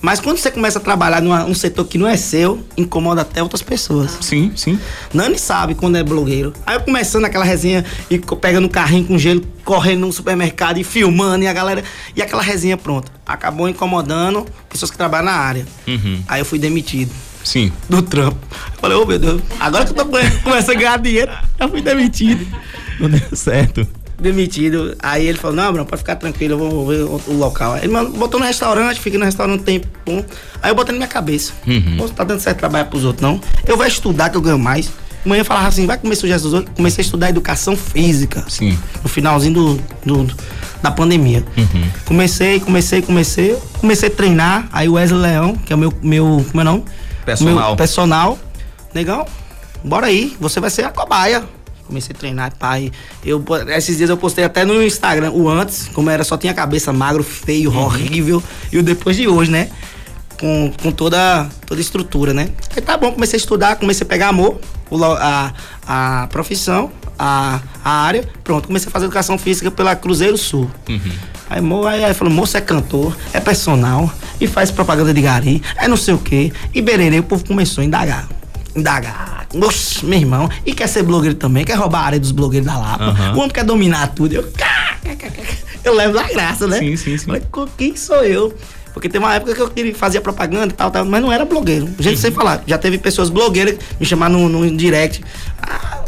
[0.00, 3.42] Mas quando você começa a trabalhar num um setor que não é seu, incomoda até
[3.42, 4.16] outras pessoas.
[4.20, 4.78] Sim, sim.
[5.12, 6.52] Nani sabe quando é blogueiro.
[6.64, 10.84] Aí eu começando aquela resenha e pegando o carrinho com gelo, correndo no supermercado e
[10.84, 11.82] filmando e a galera.
[12.14, 13.10] E aquela resenha pronta.
[13.26, 15.66] Acabou incomodando pessoas que trabalham na área.
[15.86, 16.22] Uhum.
[16.28, 17.10] Aí eu fui demitido
[17.42, 17.72] Sim.
[17.88, 18.38] do trampo.
[18.50, 20.04] Eu falei, ô meu Deus, agora que eu tô
[20.44, 22.46] começando a ganhar dinheiro, eu fui demitido.
[23.00, 23.86] Não deu certo.
[24.20, 24.96] Demitido.
[25.00, 27.74] Aí ele falou, não, Bruno, pode ficar tranquilo, eu vou ver o, local.
[27.74, 29.86] Aí ele me botou no restaurante, fiquei no restaurante um tempo.
[30.62, 31.52] Aí eu botei na minha cabeça.
[31.66, 31.96] Uhum.
[31.98, 33.40] Pô, tá dando certo trabalhar pros outros, não.
[33.66, 34.90] Eu vou estudar que eu ganho mais.
[35.24, 36.74] Amanhã eu falava assim, vai comer sujeito dos outros.
[36.74, 38.44] Comecei a estudar educação física.
[38.48, 38.78] Sim.
[39.02, 39.80] No finalzinho do,
[40.24, 40.34] do-
[40.82, 41.44] da pandemia.
[41.56, 41.84] Uhum.
[42.04, 43.56] Comecei, comecei, comecei.
[43.78, 44.68] Comecei a treinar.
[44.72, 46.84] Aí o Wesley Leão, que é o meu, meu como é não?
[47.24, 47.66] Personal.
[47.68, 48.38] Meu personal.
[48.94, 49.26] Negão,
[49.84, 51.44] bora aí, você vai ser a cobaia.
[51.88, 52.92] Comecei a treinar, pai.
[53.24, 53.42] Eu,
[53.74, 57.24] esses dias eu postei até no Instagram o antes, como era, só tinha cabeça magro,
[57.24, 58.42] feio, horrível.
[58.70, 59.70] E o depois de hoje, né?
[60.38, 62.50] Com, com toda, toda a estrutura, né?
[62.76, 64.60] Aí tá bom, comecei a estudar, comecei a pegar amor,
[65.18, 65.52] a,
[65.86, 68.28] a profissão, a, a área.
[68.44, 70.70] Pronto, comecei a fazer educação física pela Cruzeiro Sul.
[71.50, 75.62] Aí, mo, aí, aí falou, moço é cantor, é personal, e faz propaganda de gari,
[75.76, 76.52] é não sei o quê.
[76.74, 78.28] E bererê, o povo começou a indagar.
[78.78, 79.46] Indagar.
[79.54, 80.48] Oxe, meu irmão.
[80.64, 83.04] E quer ser blogueiro também, quer roubar a área dos blogueiros da Lapa.
[83.04, 83.32] Aham.
[83.34, 84.34] O homem quer dominar tudo.
[84.34, 84.48] Eu,
[85.84, 86.78] eu levo da graça, né?
[86.78, 87.26] Sim, sim, sim.
[87.26, 88.54] Falei, "Co- quem sou eu?
[88.92, 91.44] Porque tem uma época que eu queria fazer propaganda e tal, tal, mas não era
[91.44, 91.86] blogueiro.
[91.98, 92.20] Gente Uhum.
[92.22, 92.62] sem falar.
[92.66, 95.22] Já teve pessoas blogueiras me chamaram no, no direct.
[95.62, 96.00] Ah,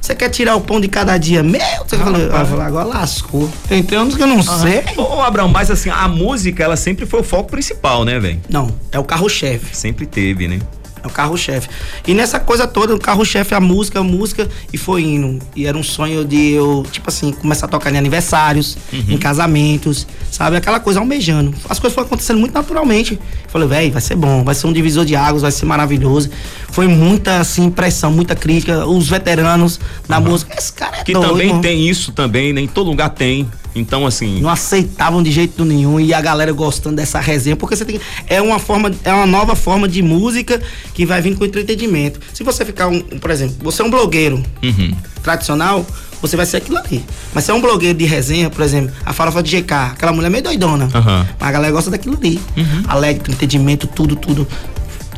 [0.00, 1.60] você quer tirar o pão de cada dia meu?
[1.86, 3.50] Você falou, eu falei, agora lascou.
[3.68, 4.82] Tem uns que eu não sei.
[4.96, 8.40] Ô, Abraão, mas assim, a música, ela sempre foi o foco principal, né, velho?
[8.48, 9.76] Não, é o carro-chefe.
[9.76, 10.60] Sempre teve, né?
[11.04, 11.68] É o carro-chefe.
[12.06, 15.38] E nessa coisa toda, o carro-chefe a música, a música, e foi indo.
[15.54, 20.06] E era um sonho de eu, tipo assim, começar a tocar em aniversários, em casamentos,
[20.30, 20.56] sabe?
[20.56, 21.54] Aquela coisa almejando.
[21.68, 23.18] As coisas foram acontecendo muito naturalmente.
[23.48, 26.30] Falei, velho, vai ser bom, vai ser um divisor de águas, vai ser maravilhoso.
[26.70, 28.86] Foi muita, assim, pressão, muita crítica.
[28.86, 32.62] Os veteranos da música, esse cara é Que doido, também irmão." tem isso também, né?
[32.62, 33.46] Em todo lugar tem.
[33.74, 34.40] Então, assim.
[34.40, 38.40] não aceitavam de jeito nenhum e a galera gostando dessa resenha, porque você tem é
[38.40, 40.60] uma forma, é uma nova forma de música
[40.94, 42.20] que vai vir com entretenimento.
[42.32, 44.94] Se você ficar um, por exemplo, você é um blogueiro Uhum.
[45.22, 45.84] tradicional,
[46.20, 47.04] você vai ser aquilo ali.
[47.34, 50.30] Mas se é um blogueiro de resenha, por exemplo, a farofa de GK, aquela mulher
[50.30, 50.88] meio doidona.
[50.94, 51.26] Aham.
[51.38, 52.40] Mas a galera gosta daquilo ali.
[52.88, 54.46] Alegre, entendimento, tudo, tudo.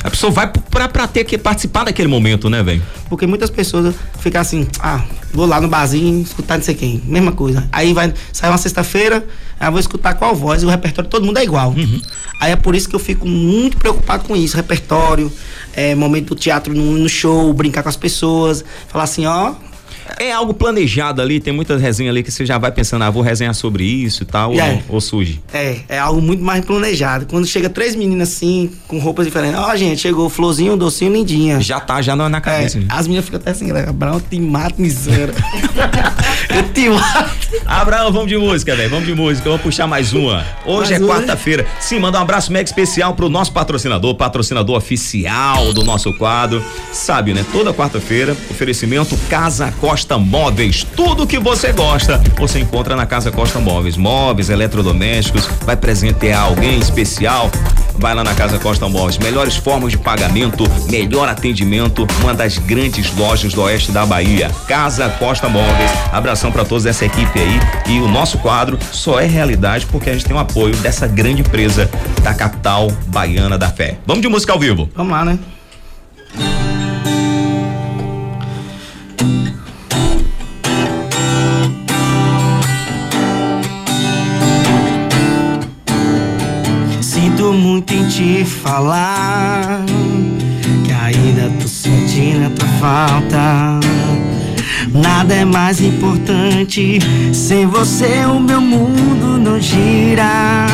[0.06, 2.80] A pessoa vai pra, pra ter que participar daquele momento, né, velho?
[3.08, 7.32] Porque muitas pessoas ficam assim, ah, vou lá no barzinho escutar não sei quem, mesma
[7.32, 7.68] coisa.
[7.72, 9.26] Aí vai, sai uma sexta-feira,
[9.58, 11.74] aí eu vou escutar qual voz o repertório todo mundo é igual.
[12.40, 15.32] Aí é por isso que eu fico muito preocupado com isso, repertório,
[15.74, 19.54] é, momento do teatro no, no show, brincar com as pessoas, falar assim, ó,
[20.18, 23.22] É algo planejado ali, tem muitas resenhas ali que você já vai pensando, ah, vou
[23.22, 24.82] resenhar sobre isso e tal, ou, É.
[24.88, 25.40] ou surge.
[25.52, 27.26] é, é algo muito mais planejado.
[27.26, 31.60] Quando chega três meninas assim, com roupas diferentes, ó, gente, chegou florzinho, docinho, lindinha.
[31.60, 32.78] Já tá, já não é na É, cabeça.
[32.78, 32.86] né?
[32.88, 35.34] as meninas ficam até assim, Abraão, te mato, miséria.
[36.54, 37.36] eu te mato.
[37.64, 38.90] Abraão, vamos de música, velho.
[38.90, 39.48] Vamos de música.
[39.48, 40.44] Vamos puxar mais uma.
[40.64, 41.66] Hoje Mais é quarta-feira.
[41.80, 46.62] Sim, manda um abraço mega especial pro nosso patrocinador, patrocinador oficial do nosso quadro.
[46.92, 47.44] Sabe, né?
[47.52, 50.86] Toda quarta-feira, oferecimento Casa Costa Móveis.
[50.94, 53.96] Tudo que você gosta, você encontra na Casa Costa Móveis.
[53.96, 57.50] Móveis, eletrodomésticos, vai presentear alguém especial.
[57.98, 59.16] Vai lá na Casa Costa Móveis.
[59.16, 64.50] Melhores formas de pagamento, melhor atendimento, uma das grandes lojas do oeste da Bahia.
[64.68, 65.90] Casa Costa Móveis.
[66.12, 67.58] Abração pra todos dessa equipe aí.
[67.88, 71.40] E o nosso quadro só é realidade porque a gente tem o apoio dessa grande
[71.40, 71.90] empresa
[72.22, 73.96] da capital baiana da fé.
[74.04, 74.90] Vamos de música ao vivo.
[74.94, 75.38] Vamos lá, né?
[87.56, 89.84] Muito em te falar
[90.84, 93.80] que ainda tô sentindo a tua falta.
[94.92, 96.98] Nada é mais importante,
[97.32, 100.66] sem você o meu mundo não gira.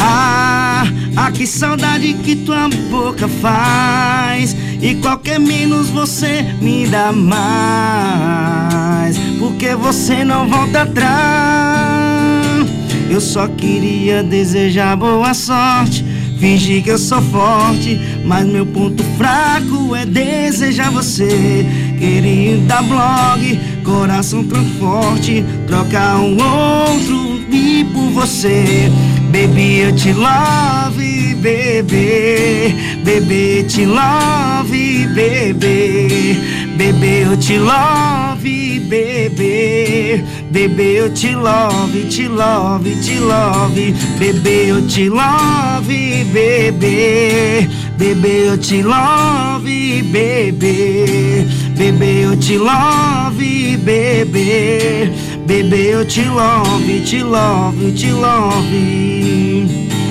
[0.00, 0.84] Ah,
[1.16, 4.56] ah, que saudade que tua boca faz.
[4.80, 9.16] E qualquer menos você me dá mais.
[9.38, 12.73] Porque você não volta atrás.
[13.14, 16.04] Eu só queria desejar boa sorte.
[16.40, 21.64] Fingir que eu sou forte, mas meu ponto fraco é desejar você.
[21.96, 28.90] Querida blog, coração tão forte, trocar um outro e por você.
[29.30, 32.74] Baby, eu te love, bebê.
[33.04, 36.36] Bebê, te love, bebê.
[36.76, 40.22] Bebê, eu te love, bebê.
[40.50, 43.94] Bebê, eu te love, te love, te love.
[44.18, 47.68] Bebê, eu te love, bebê.
[47.98, 51.46] Bebê, eu te love, bebê.
[51.76, 55.10] Bebê, eu te love, bebê.
[55.46, 59.66] Bebê, eu te love, te love, te love.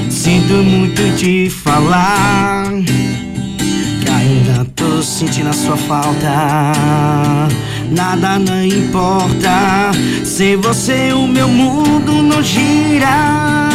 [0.10, 2.74] Sinto muito te falar
[4.24, 7.48] ainda tô sentindo a sua falta.
[7.94, 9.92] Nada não importa,
[10.26, 13.70] sem você o meu mundo não gira.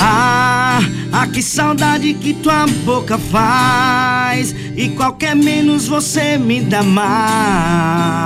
[0.00, 0.80] Ah,
[1.12, 4.52] ah, que saudade que tua boca faz.
[4.76, 8.18] E qualquer menos você me dá mais.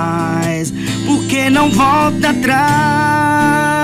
[1.05, 3.77] Porque não volta atrás.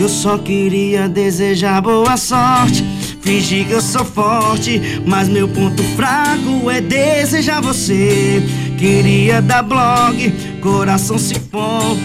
[0.00, 2.84] Eu só queria desejar boa sorte.
[3.20, 8.42] Fingir que eu sou forte, mas meu ponto fraco é desejar você.
[8.78, 11.96] Queria dar blog, coração se for,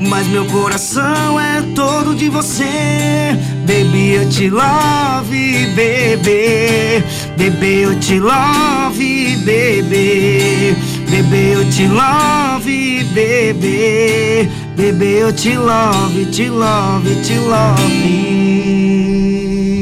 [0.00, 3.36] mas meu coração é todo de você.
[3.66, 7.04] Baby, eu te love, bebê.
[7.36, 10.74] Bebê, eu te love, bebê.
[11.10, 14.48] Bebê, eu te love, bebê.
[14.74, 17.82] Bebê, eu te love, te love, te love.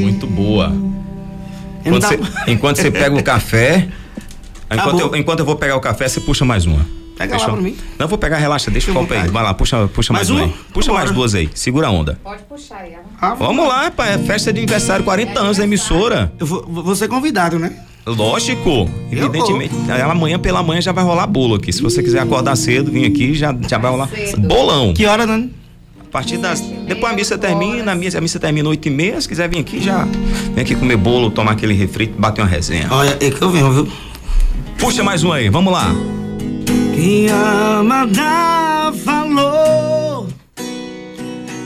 [0.01, 0.75] Muito boa.
[1.85, 3.87] Enquanto você, enquanto você pega o café.
[4.71, 6.85] Enquanto eu, enquanto eu vou pegar o café, você puxa mais uma.
[7.17, 7.75] Pega lá pra mim.
[7.99, 9.27] Não, eu vou pegar, relaxa, deixa o copo aí.
[9.27, 10.49] Vai lá, puxa, puxa mais, Mais uma.
[10.49, 10.55] aí.
[10.73, 11.05] Puxa Vambora.
[11.05, 11.49] mais duas aí.
[11.53, 12.19] Segura a onda.
[12.23, 12.93] Pode puxar aí.
[13.21, 14.13] Ah, Vamos lá, pai.
[14.13, 16.33] É festa de aniversário, 40 anos da emissora.
[16.39, 17.73] Eu vou, vou ser convidado, né?
[18.07, 19.75] Lógico, Eu evidentemente.
[19.87, 21.71] Ela amanhã pela manhã já vai rolar bolo aqui.
[21.71, 24.47] Se você quiser acordar cedo, vir aqui, já, já vai rolar Cedo.
[24.47, 24.93] bolão.
[24.93, 25.53] Que hora, Dani?
[26.11, 26.59] partir das.
[26.59, 29.21] Depois a missa termina, a missa, a missa termina 8 e meia.
[29.21, 30.05] Se quiser vir aqui, já
[30.53, 32.87] vem aqui comer bolo, tomar aquele refrito, bater uma resenha.
[32.91, 33.87] Olha, é que eu venho, viu?
[34.81, 35.93] Puxa mais um aí, vamos lá.
[36.95, 40.27] Quem ama dá valor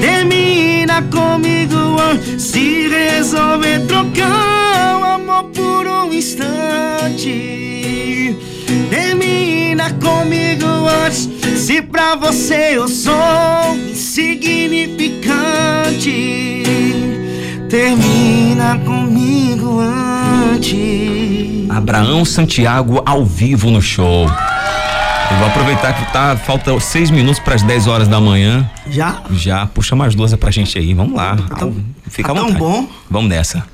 [0.00, 2.42] termina comigo antes.
[2.42, 7.28] Se resolver trocar o amor por um instante,
[8.88, 10.66] termina comigo
[11.04, 11.28] antes.
[11.58, 16.59] Se pra você eu sou insignificante,
[17.70, 21.70] termina comigo antes.
[21.70, 24.26] Abraão Santiago ao vivo no show.
[25.30, 28.68] Eu vou aproveitar que tá, falta seis minutos para as 10 horas da manhã.
[28.90, 29.22] Já?
[29.30, 31.36] Já, puxa mais duas pra gente aí, vamos lá.
[31.56, 31.72] Tão-
[32.08, 32.58] Fica à tá tão vontade.
[32.58, 32.88] bom.
[33.08, 33.64] Vamos nessa.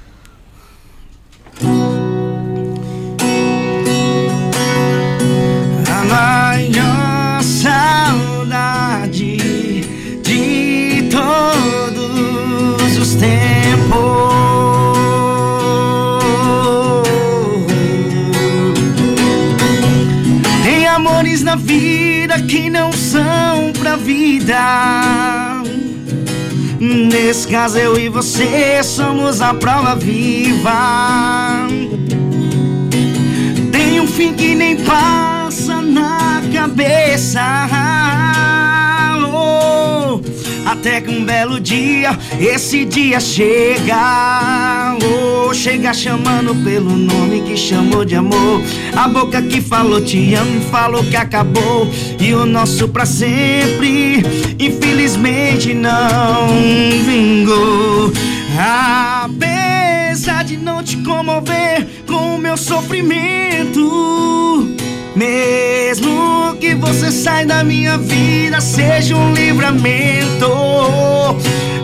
[21.56, 25.62] Vida que não são pra vida.
[26.78, 31.66] Nesse caso, eu e você somos a prova viva.
[33.72, 37.42] Tem um fim que nem passa na cabeça.
[40.86, 44.96] Até que um belo dia, esse dia chega.
[45.02, 48.62] Oh, chega chamando pelo nome que chamou de amor.
[48.94, 51.90] A boca que falou te amo, falou que acabou.
[52.20, 54.22] E o nosso pra sempre,
[54.60, 56.46] infelizmente não
[57.04, 58.12] vingou.
[59.24, 63.82] Apesar de não te comover com o meu sofrimento.
[65.16, 70.46] Mesmo que você saia da minha vida, seja um livramento.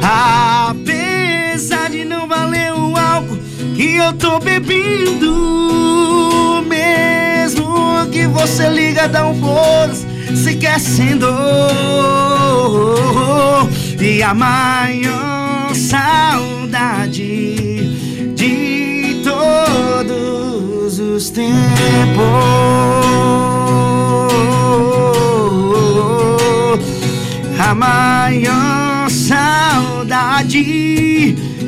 [0.02, 3.38] Apesar de não valer o álcool
[3.74, 5.32] que eu tô bebendo.
[6.68, 11.26] Mesmo que você liga, dá um foda-se, se esquecendo.
[13.98, 17.61] E a maior saudade
[21.12, 21.52] os tempos.
[27.58, 30.62] A maior saudade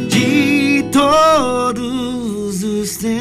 [0.08, 3.14] de todos os tempos.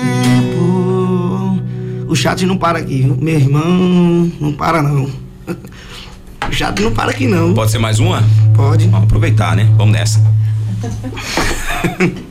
[2.07, 4.31] O chat não para aqui, meu irmão.
[4.39, 5.09] Não para não.
[6.49, 7.51] O chat não para aqui não.
[7.55, 8.23] Pode ser mais uma?
[8.55, 8.87] Pode.
[8.87, 9.67] Vamos aproveitar, né?
[9.75, 10.23] Vamos nessa.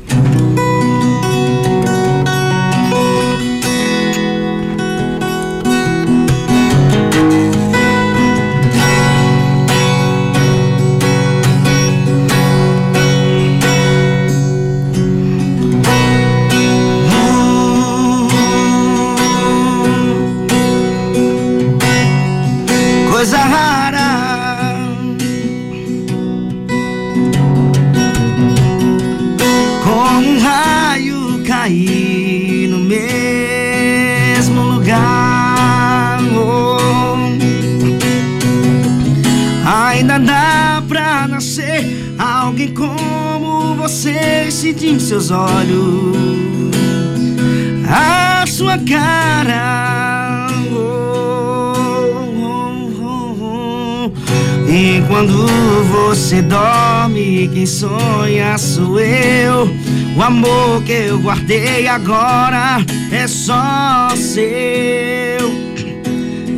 [56.33, 59.69] você dorme, quem sonha sou eu.
[60.17, 62.79] O amor que eu guardei agora
[63.11, 65.53] é só seu.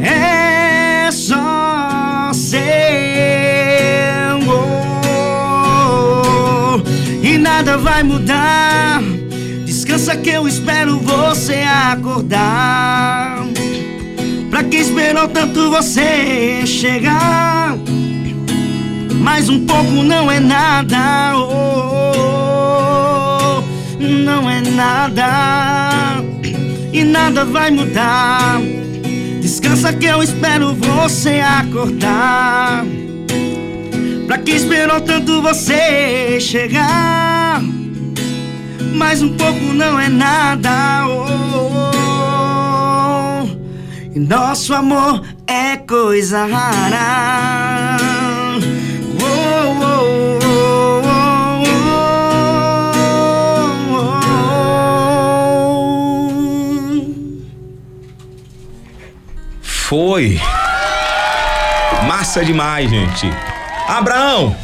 [0.00, 2.54] É só seu.
[4.46, 6.80] Oh,
[7.20, 9.02] e nada vai mudar.
[9.64, 13.44] Descansa que eu espero você acordar.
[14.50, 17.76] Pra quem esperou tanto você chegar.
[19.24, 21.34] Mais um pouco não é nada.
[21.34, 22.44] Oh,
[23.98, 26.22] não é nada.
[26.92, 28.60] E nada vai mudar.
[29.40, 32.84] Descansa que eu espero você acordar.
[34.26, 37.62] Pra quem esperou tanto você chegar.
[38.94, 41.06] Mais um pouco não é nada.
[41.08, 41.70] Oh, oh,
[43.44, 43.48] oh.
[44.14, 47.93] E nosso amor é coisa rara.
[59.94, 60.40] Foi.
[62.08, 63.30] Massa demais, gente.
[63.86, 64.56] Abraão!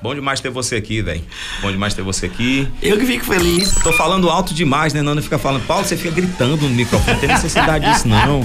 [0.00, 1.22] Bom demais ter você aqui, velho.
[1.60, 2.66] Bom demais ter você aqui.
[2.80, 3.74] Eu que fico feliz.
[3.82, 5.02] Tô falando alto demais, né?
[5.02, 7.12] Nana fica falando, Paulo, você fica gritando no microfone.
[7.12, 8.40] Não tem necessidade disso, não.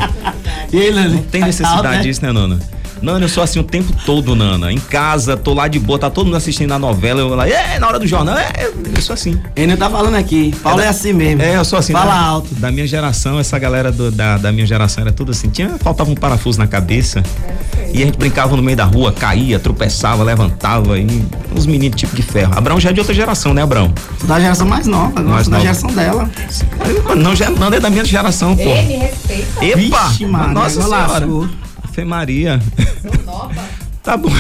[0.74, 1.16] E aí, Lani?
[1.16, 2.60] Não tem necessidade disso, né, Nana?
[3.02, 4.72] Nana, eu sou assim o tempo todo, Nana.
[4.72, 7.22] Em casa, tô lá de boa, tá todo mundo assistindo a novela.
[7.22, 9.40] Eu lá, é, na hora do jornal, é, eu sou assim.
[9.56, 10.54] Ele tá falando aqui.
[10.62, 11.42] Paulo é, assim mesmo.
[11.42, 11.94] É, eu sou assim.
[11.94, 12.54] Fala da, alto.
[12.56, 15.50] Da minha geração, essa galera do- da, da minha geração era tudo assim.
[15.50, 17.24] Tinha, faltava um parafuso na cabeça.
[17.94, 21.00] E a gente brincava no meio da rua, caía, tropeçava, levantava.
[21.00, 21.08] E
[21.56, 22.54] uns meninos tipo de ferro.
[22.56, 23.92] Abrão já é de outra geração, né, Abrão?
[24.26, 25.62] Da geração mais nova, Mais da nova.
[25.62, 26.30] geração dela.
[27.18, 28.62] Não, já, não é da minha geração, pô.
[28.62, 29.66] Ei, me respeita.
[29.66, 30.08] Epa!
[30.10, 31.08] Vixe, Maria, Nossa senhora.
[31.08, 31.50] lascou.
[32.00, 32.62] Fê Maria.
[33.02, 33.54] Sou nova.
[34.02, 34.32] Tá bom.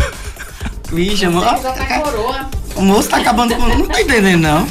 [0.91, 1.43] Vixe, amor.
[1.43, 2.49] já tá.
[2.75, 3.67] O moço tá acabando com.
[3.67, 4.65] Não tá entendendo, não.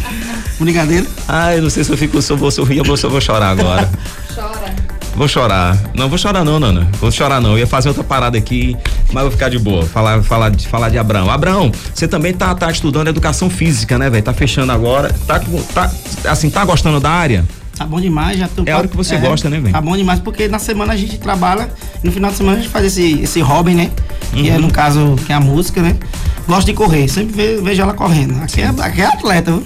[0.58, 1.06] Brincadeira.
[1.28, 3.50] Ai, não sei se eu fico, se eu vou sorrir ou se eu vou chorar
[3.50, 3.88] agora.
[4.34, 4.74] Chora.
[5.14, 5.78] Vou chorar.
[5.94, 6.88] Não, vou chorar não, Nana.
[6.98, 7.50] Vou chorar não.
[7.52, 8.74] Eu ia fazer outra parada aqui,
[9.12, 9.84] mas vou ficar de boa.
[9.84, 11.30] Falar, falar, de, falar de Abraão.
[11.30, 14.24] Abraão, você também tá, tá estudando educação física, né, velho?
[14.24, 15.12] Tá fechando agora.
[15.26, 15.90] Tá, com- tá,
[16.24, 17.44] assim, tá gostando da área?
[17.78, 18.64] Tá bom demais, já tô.
[18.66, 19.72] É a hora que você gosta, né, velho?
[19.72, 21.70] Tá bom demais, porque na semana a gente trabalha
[22.02, 23.90] e no final de semana a gente faz esse, esse hobby, né?
[24.32, 24.54] Que Uhum.
[24.56, 25.96] é, no caso, que é a música, né?
[26.46, 28.42] Gosto de correr, sempre ve- vejo ela correndo.
[28.42, 29.64] Aqui é, aqui é atleta, viu?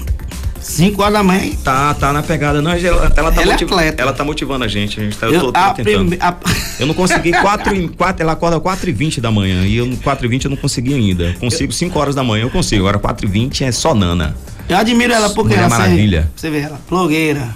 [0.61, 1.51] 5 horas da manhã.
[1.64, 2.62] Tá, tá na pegada.
[2.62, 4.01] Não, ela, ela tá Ela é motiv- atleta.
[4.03, 5.01] Ela tá motivando a gente.
[5.01, 6.09] A gente tá, eu Eu, tô, tô a tentando.
[6.11, 6.37] prime- a-
[6.79, 9.90] Eu não consegui 4 e quatro, ela acorda 4 e 20 da manhã e eu
[10.05, 11.35] 4 e 20 eu não consegui ainda.
[11.40, 12.83] Consigo 5 horas da manhã, eu consigo.
[12.83, 14.37] Agora 4 e 20 é só nana.
[14.68, 16.31] eu admiro ela porque Mulher ela Maravilha.
[16.37, 17.48] Você, você vê ela, blogueira,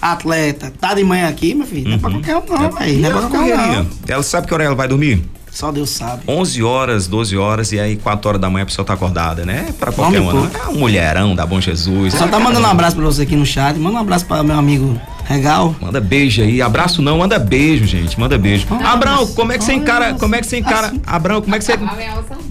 [0.00, 1.88] atleta, tá de manhã aqui, meu filho.
[1.88, 2.98] Não é pra qualquer um, não, velho.
[3.00, 3.72] Não é pra qualquer um, Uhum.
[3.74, 3.86] não.
[4.08, 5.22] Ela sabe que hora ela vai dormir?
[5.50, 6.22] Só Deus sabe.
[6.28, 9.66] 11 horas, 12 horas e aí 4 horas da manhã a pessoa tá acordada, né?
[9.70, 10.32] É Pra qualquer pô.
[10.32, 10.44] não.
[10.46, 12.14] É um mulherão da Bom Jesus.
[12.14, 13.76] Só tá mandando um abraço pra você aqui no chat.
[13.78, 15.74] Manda um abraço pra meu amigo Regal.
[15.80, 16.62] Manda beijo aí.
[16.62, 18.18] Abraço não, manda beijo, gente.
[18.18, 18.66] Manda beijo.
[18.84, 20.14] Abrão, como é que você encara?
[20.14, 20.92] Como é que você encara?
[21.06, 21.74] Abrão, como é que você.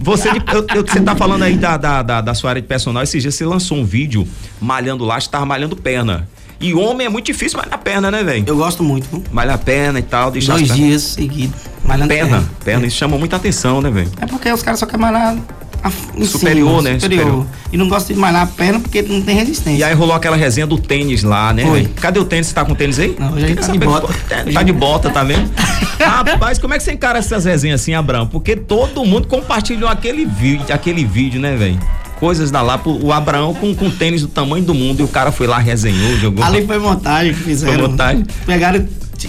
[0.00, 2.68] Você, de- eu, eu- você tá falando aí da, da, da, da sua área de
[2.68, 3.02] personal.
[3.02, 4.26] Esses dias você lançou um vídeo
[4.60, 6.28] malhando lá, você tava malhando perna.
[6.60, 8.44] E homem é muito difícil malhar perna, né, velho?
[8.46, 9.08] Eu gosto muito.
[9.08, 9.22] viu?
[9.30, 11.56] Malhar perna e tal, deixar Dois dias seguidos.
[11.84, 14.10] Malhando Perna, perna, isso chama muita atenção, né, velho?
[14.20, 15.36] É porque os caras só querem malhar
[15.82, 16.98] a, em Superior, cima, né?
[16.98, 17.24] Superior.
[17.24, 17.46] Superior.
[17.72, 19.78] E não gostam de malhar a perna porque não tem resistência.
[19.78, 21.64] E aí rolou aquela resenha do tênis lá, né?
[21.64, 21.84] Foi.
[21.84, 22.48] Cadê o tênis?
[22.48, 23.14] Você tá com tênis aí?
[23.18, 24.14] Não, a gente tá de bota.
[24.52, 25.50] Tá de bota, tá vendo?
[26.00, 28.26] Rapaz, como é que você encara essas resenhas assim, Abraão?
[28.26, 31.78] Porque todo mundo compartilhou aquele vídeo, aquele vídeo, né, velho?
[32.18, 35.30] Coisas da lá, o Abraão com, com tênis do tamanho do mundo e o cara
[35.30, 36.44] foi lá, resenhou, jogou.
[36.44, 37.74] Ali foi montagem que fizeram.
[37.78, 38.24] Foi montagem?
[38.44, 38.84] Pegaram,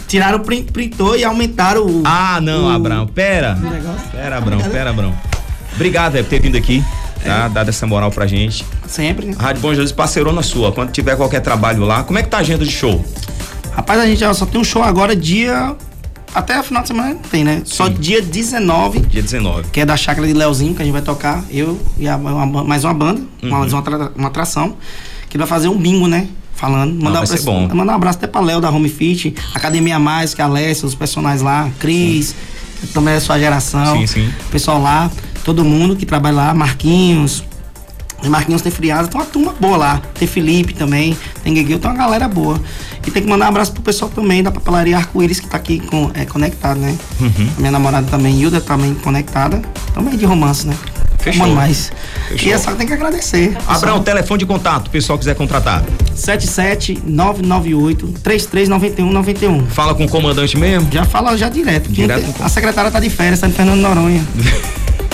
[0.08, 2.02] tiraram o print, printou e aumentaram o.
[2.04, 3.58] Ah, não, o- Abraão, pera.
[4.12, 5.14] Pera, Abraão, pera, Abraão.
[5.76, 6.84] Obrigado, velho, por ter vindo aqui,
[7.24, 7.48] tá?
[7.48, 8.66] Dado essa moral pra gente.
[8.88, 9.36] Sempre, né?
[9.38, 10.72] A Rádio Bom Jesus parceirou na sua.
[10.72, 13.06] Quando tiver qualquer trabalho lá, como é que tá a agenda de show?
[13.76, 15.76] Rapaz, a gente ó, só tem um show agora dia.
[16.34, 17.62] Até final de semana não tem, né?
[17.66, 17.94] Só Sim.
[18.00, 19.70] dia 19, Dia 19.
[19.72, 21.44] que é da chácara de Leozinho, que a gente vai tocar.
[21.50, 23.50] Eu e a- uma mais uma banda, Uhum.
[23.50, 23.84] mais uma,
[24.16, 24.76] uma atração,
[25.30, 26.28] que vai fazer um bingo, né?
[26.56, 26.94] Falando.
[27.02, 27.76] Mandar, vai ser um- bom.
[27.76, 30.86] mandar um abraço até pra Léo da Home Fit, Academia Mais, que é a Alessia,
[30.88, 32.36] os personagens lá, Cris,
[32.94, 33.98] também é sua geração.
[33.98, 34.34] Sim, sim.
[34.48, 35.10] O pessoal lá,
[35.44, 37.44] todo mundo que trabalha lá, Marquinhos.
[38.22, 40.02] Os Marquinhos tem friado, tem uma turma boa lá.
[40.14, 42.60] Tem Felipe também, tem Guegueu, tem uma galera boa.
[43.06, 45.80] E tem que mandar um abraço pro pessoal também da papelaria Arco-Íris, que tá aqui
[45.80, 46.96] com, é, conectado, né?
[47.20, 47.50] Uhum.
[47.58, 49.62] Minha namorada também, Hilda, também conectada.
[49.94, 50.76] Também de romance, né?
[51.20, 51.44] Fechou.
[51.44, 51.92] Amando mais.
[52.30, 52.48] Fechou.
[52.48, 53.58] E é só tem que agradecer.
[53.68, 55.84] Abraão, telefone de contato, o pessoal quiser contratar.
[56.16, 59.66] 77 998 3391 91.
[59.68, 60.88] Fala com o comandante mesmo.
[60.92, 61.92] Já fala já direto.
[61.92, 64.26] Direto A secretária tá de férias, tá de Fernando Noronha.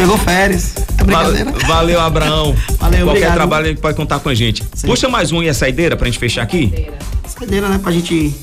[0.00, 0.74] Pegou férias.
[0.98, 1.50] É brincadeira.
[1.52, 2.56] Val- Valeu, Abraão.
[2.80, 3.34] Valeu, Qualquer obrigado.
[3.34, 4.62] trabalho ele pode contar com a gente.
[4.84, 6.88] Puxa mais um e a saideira pra gente fechar aqui.
[7.26, 7.78] Saideira, né?
[7.82, 8.34] Pra gente.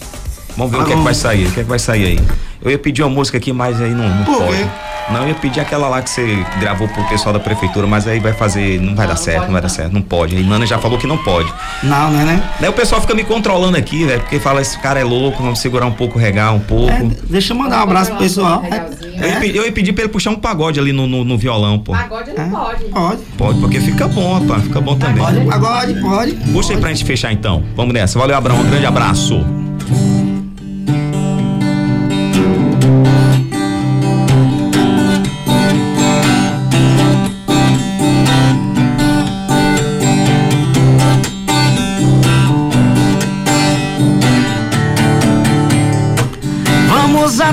[0.55, 1.47] Vamos ver o Tá que é que vai sair.
[1.47, 2.19] O que é que vai sair aí?
[2.61, 4.57] Eu ia pedir uma música aqui, mas aí não, não Por pode.
[4.57, 4.65] quê?
[5.09, 8.19] Não, eu ia pedir aquela lá que você gravou pro pessoal da prefeitura, mas aí
[8.19, 8.79] vai fazer.
[8.81, 9.75] Não vai dar não certo, pode não vai dar não.
[9.75, 9.93] certo.
[9.93, 10.35] Não pode.
[10.35, 11.51] Aí Nana já falou que não pode.
[11.83, 12.43] Não, né, né?
[12.59, 15.59] Daí o pessoal fica me controlando aqui, velho, porque fala, esse cara é louco, vamos
[15.59, 16.91] segurar um pouco, regar um pouco.
[16.91, 18.61] É, deixa eu mandar um abraço pro pessoal.
[18.61, 19.07] Legalzinho.
[19.17, 21.37] Eu, ia, pe- eu ia pedir pra ele puxar um pagode ali no, no, no
[21.37, 21.93] violão, pô.
[21.93, 22.83] Pagode não pode.
[22.85, 23.21] Pode.
[23.37, 24.63] Pode, porque fica bom, rapaz.
[24.63, 25.23] Fica bom também.
[25.23, 26.31] Pode, pagode, pode.
[26.51, 27.63] Puxa aí pra gente fechar então.
[27.75, 28.19] Vamos nessa.
[28.19, 28.59] Valeu, Abraão.
[28.59, 29.43] Um grande abraço.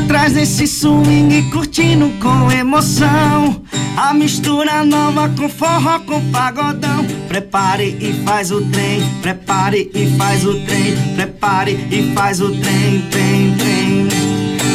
[0.05, 3.63] Atrás desse swing curtindo com emoção.
[3.97, 7.07] A mistura nova com forró com pagodão.
[7.27, 13.03] Prepare e faz o trem, prepare e faz o trem, prepare e faz o trem,
[13.11, 14.09] trem, trem.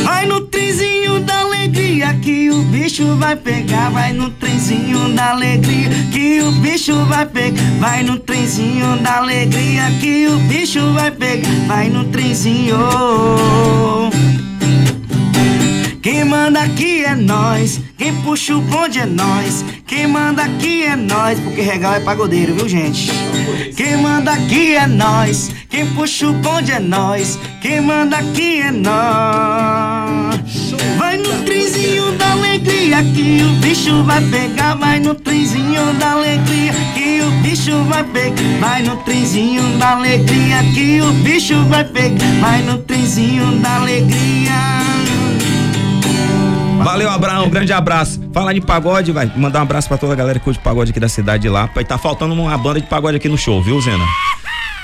[0.04, 3.92] Vai no trenzinho da alegria que o bicho vai pegar.
[3.92, 7.62] Vai no trenzinho da alegria que o bicho vai pegar.
[7.80, 11.50] Vai no trenzinho da alegria que o bicho vai pegar.
[11.68, 12.78] Vai no trenzinho.
[16.02, 19.66] Quem manda aqui é nós, quem puxa o bonde é nós.
[19.86, 23.12] Quem manda aqui é nós, porque regal é pagodeiro, viu gente?
[23.76, 27.38] Quem manda aqui é nós, quem puxa o bonde é nós.
[27.62, 30.40] Quem manda aqui é nós.
[30.98, 34.76] Vai no trenzinho da alegria que o bicho vai pegar.
[34.76, 38.60] Vai no trenzinho da alegria que o bicho vai pegar.
[38.62, 42.40] Vai no trenzinho da alegria que o bicho vai pegar.
[42.40, 44.80] Vai no trenzinho da alegria.
[46.84, 47.46] Valeu, Abraão.
[47.46, 48.22] Um grande abraço.
[48.34, 49.32] Falar de pagode, vai.
[49.36, 51.70] Mandar um abraço pra toda a galera que curte pagode aqui da cidade de lá.
[51.74, 54.06] Vai tá faltando uma banda de pagode aqui no show, viu, Zena?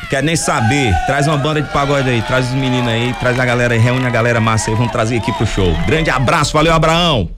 [0.09, 0.93] Quer nem saber.
[1.07, 2.21] Traz uma banda de pagode aí.
[2.21, 3.13] Traz os meninos aí.
[3.19, 3.79] Traz a galera aí.
[3.79, 4.75] Reúne a galera massa aí.
[4.75, 5.73] Vamos trazer aqui pro show.
[5.87, 6.53] Grande abraço.
[6.53, 7.29] Valeu, Abraão.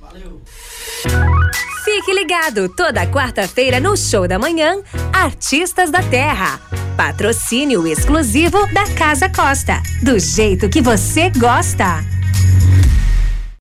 [1.86, 4.78] Fique ligado toda quarta-feira no Show da Manhã,
[5.14, 6.60] Artistas da Terra.
[6.98, 9.82] Patrocínio exclusivo da Casa Costa.
[10.04, 12.17] Do jeito que você gosta.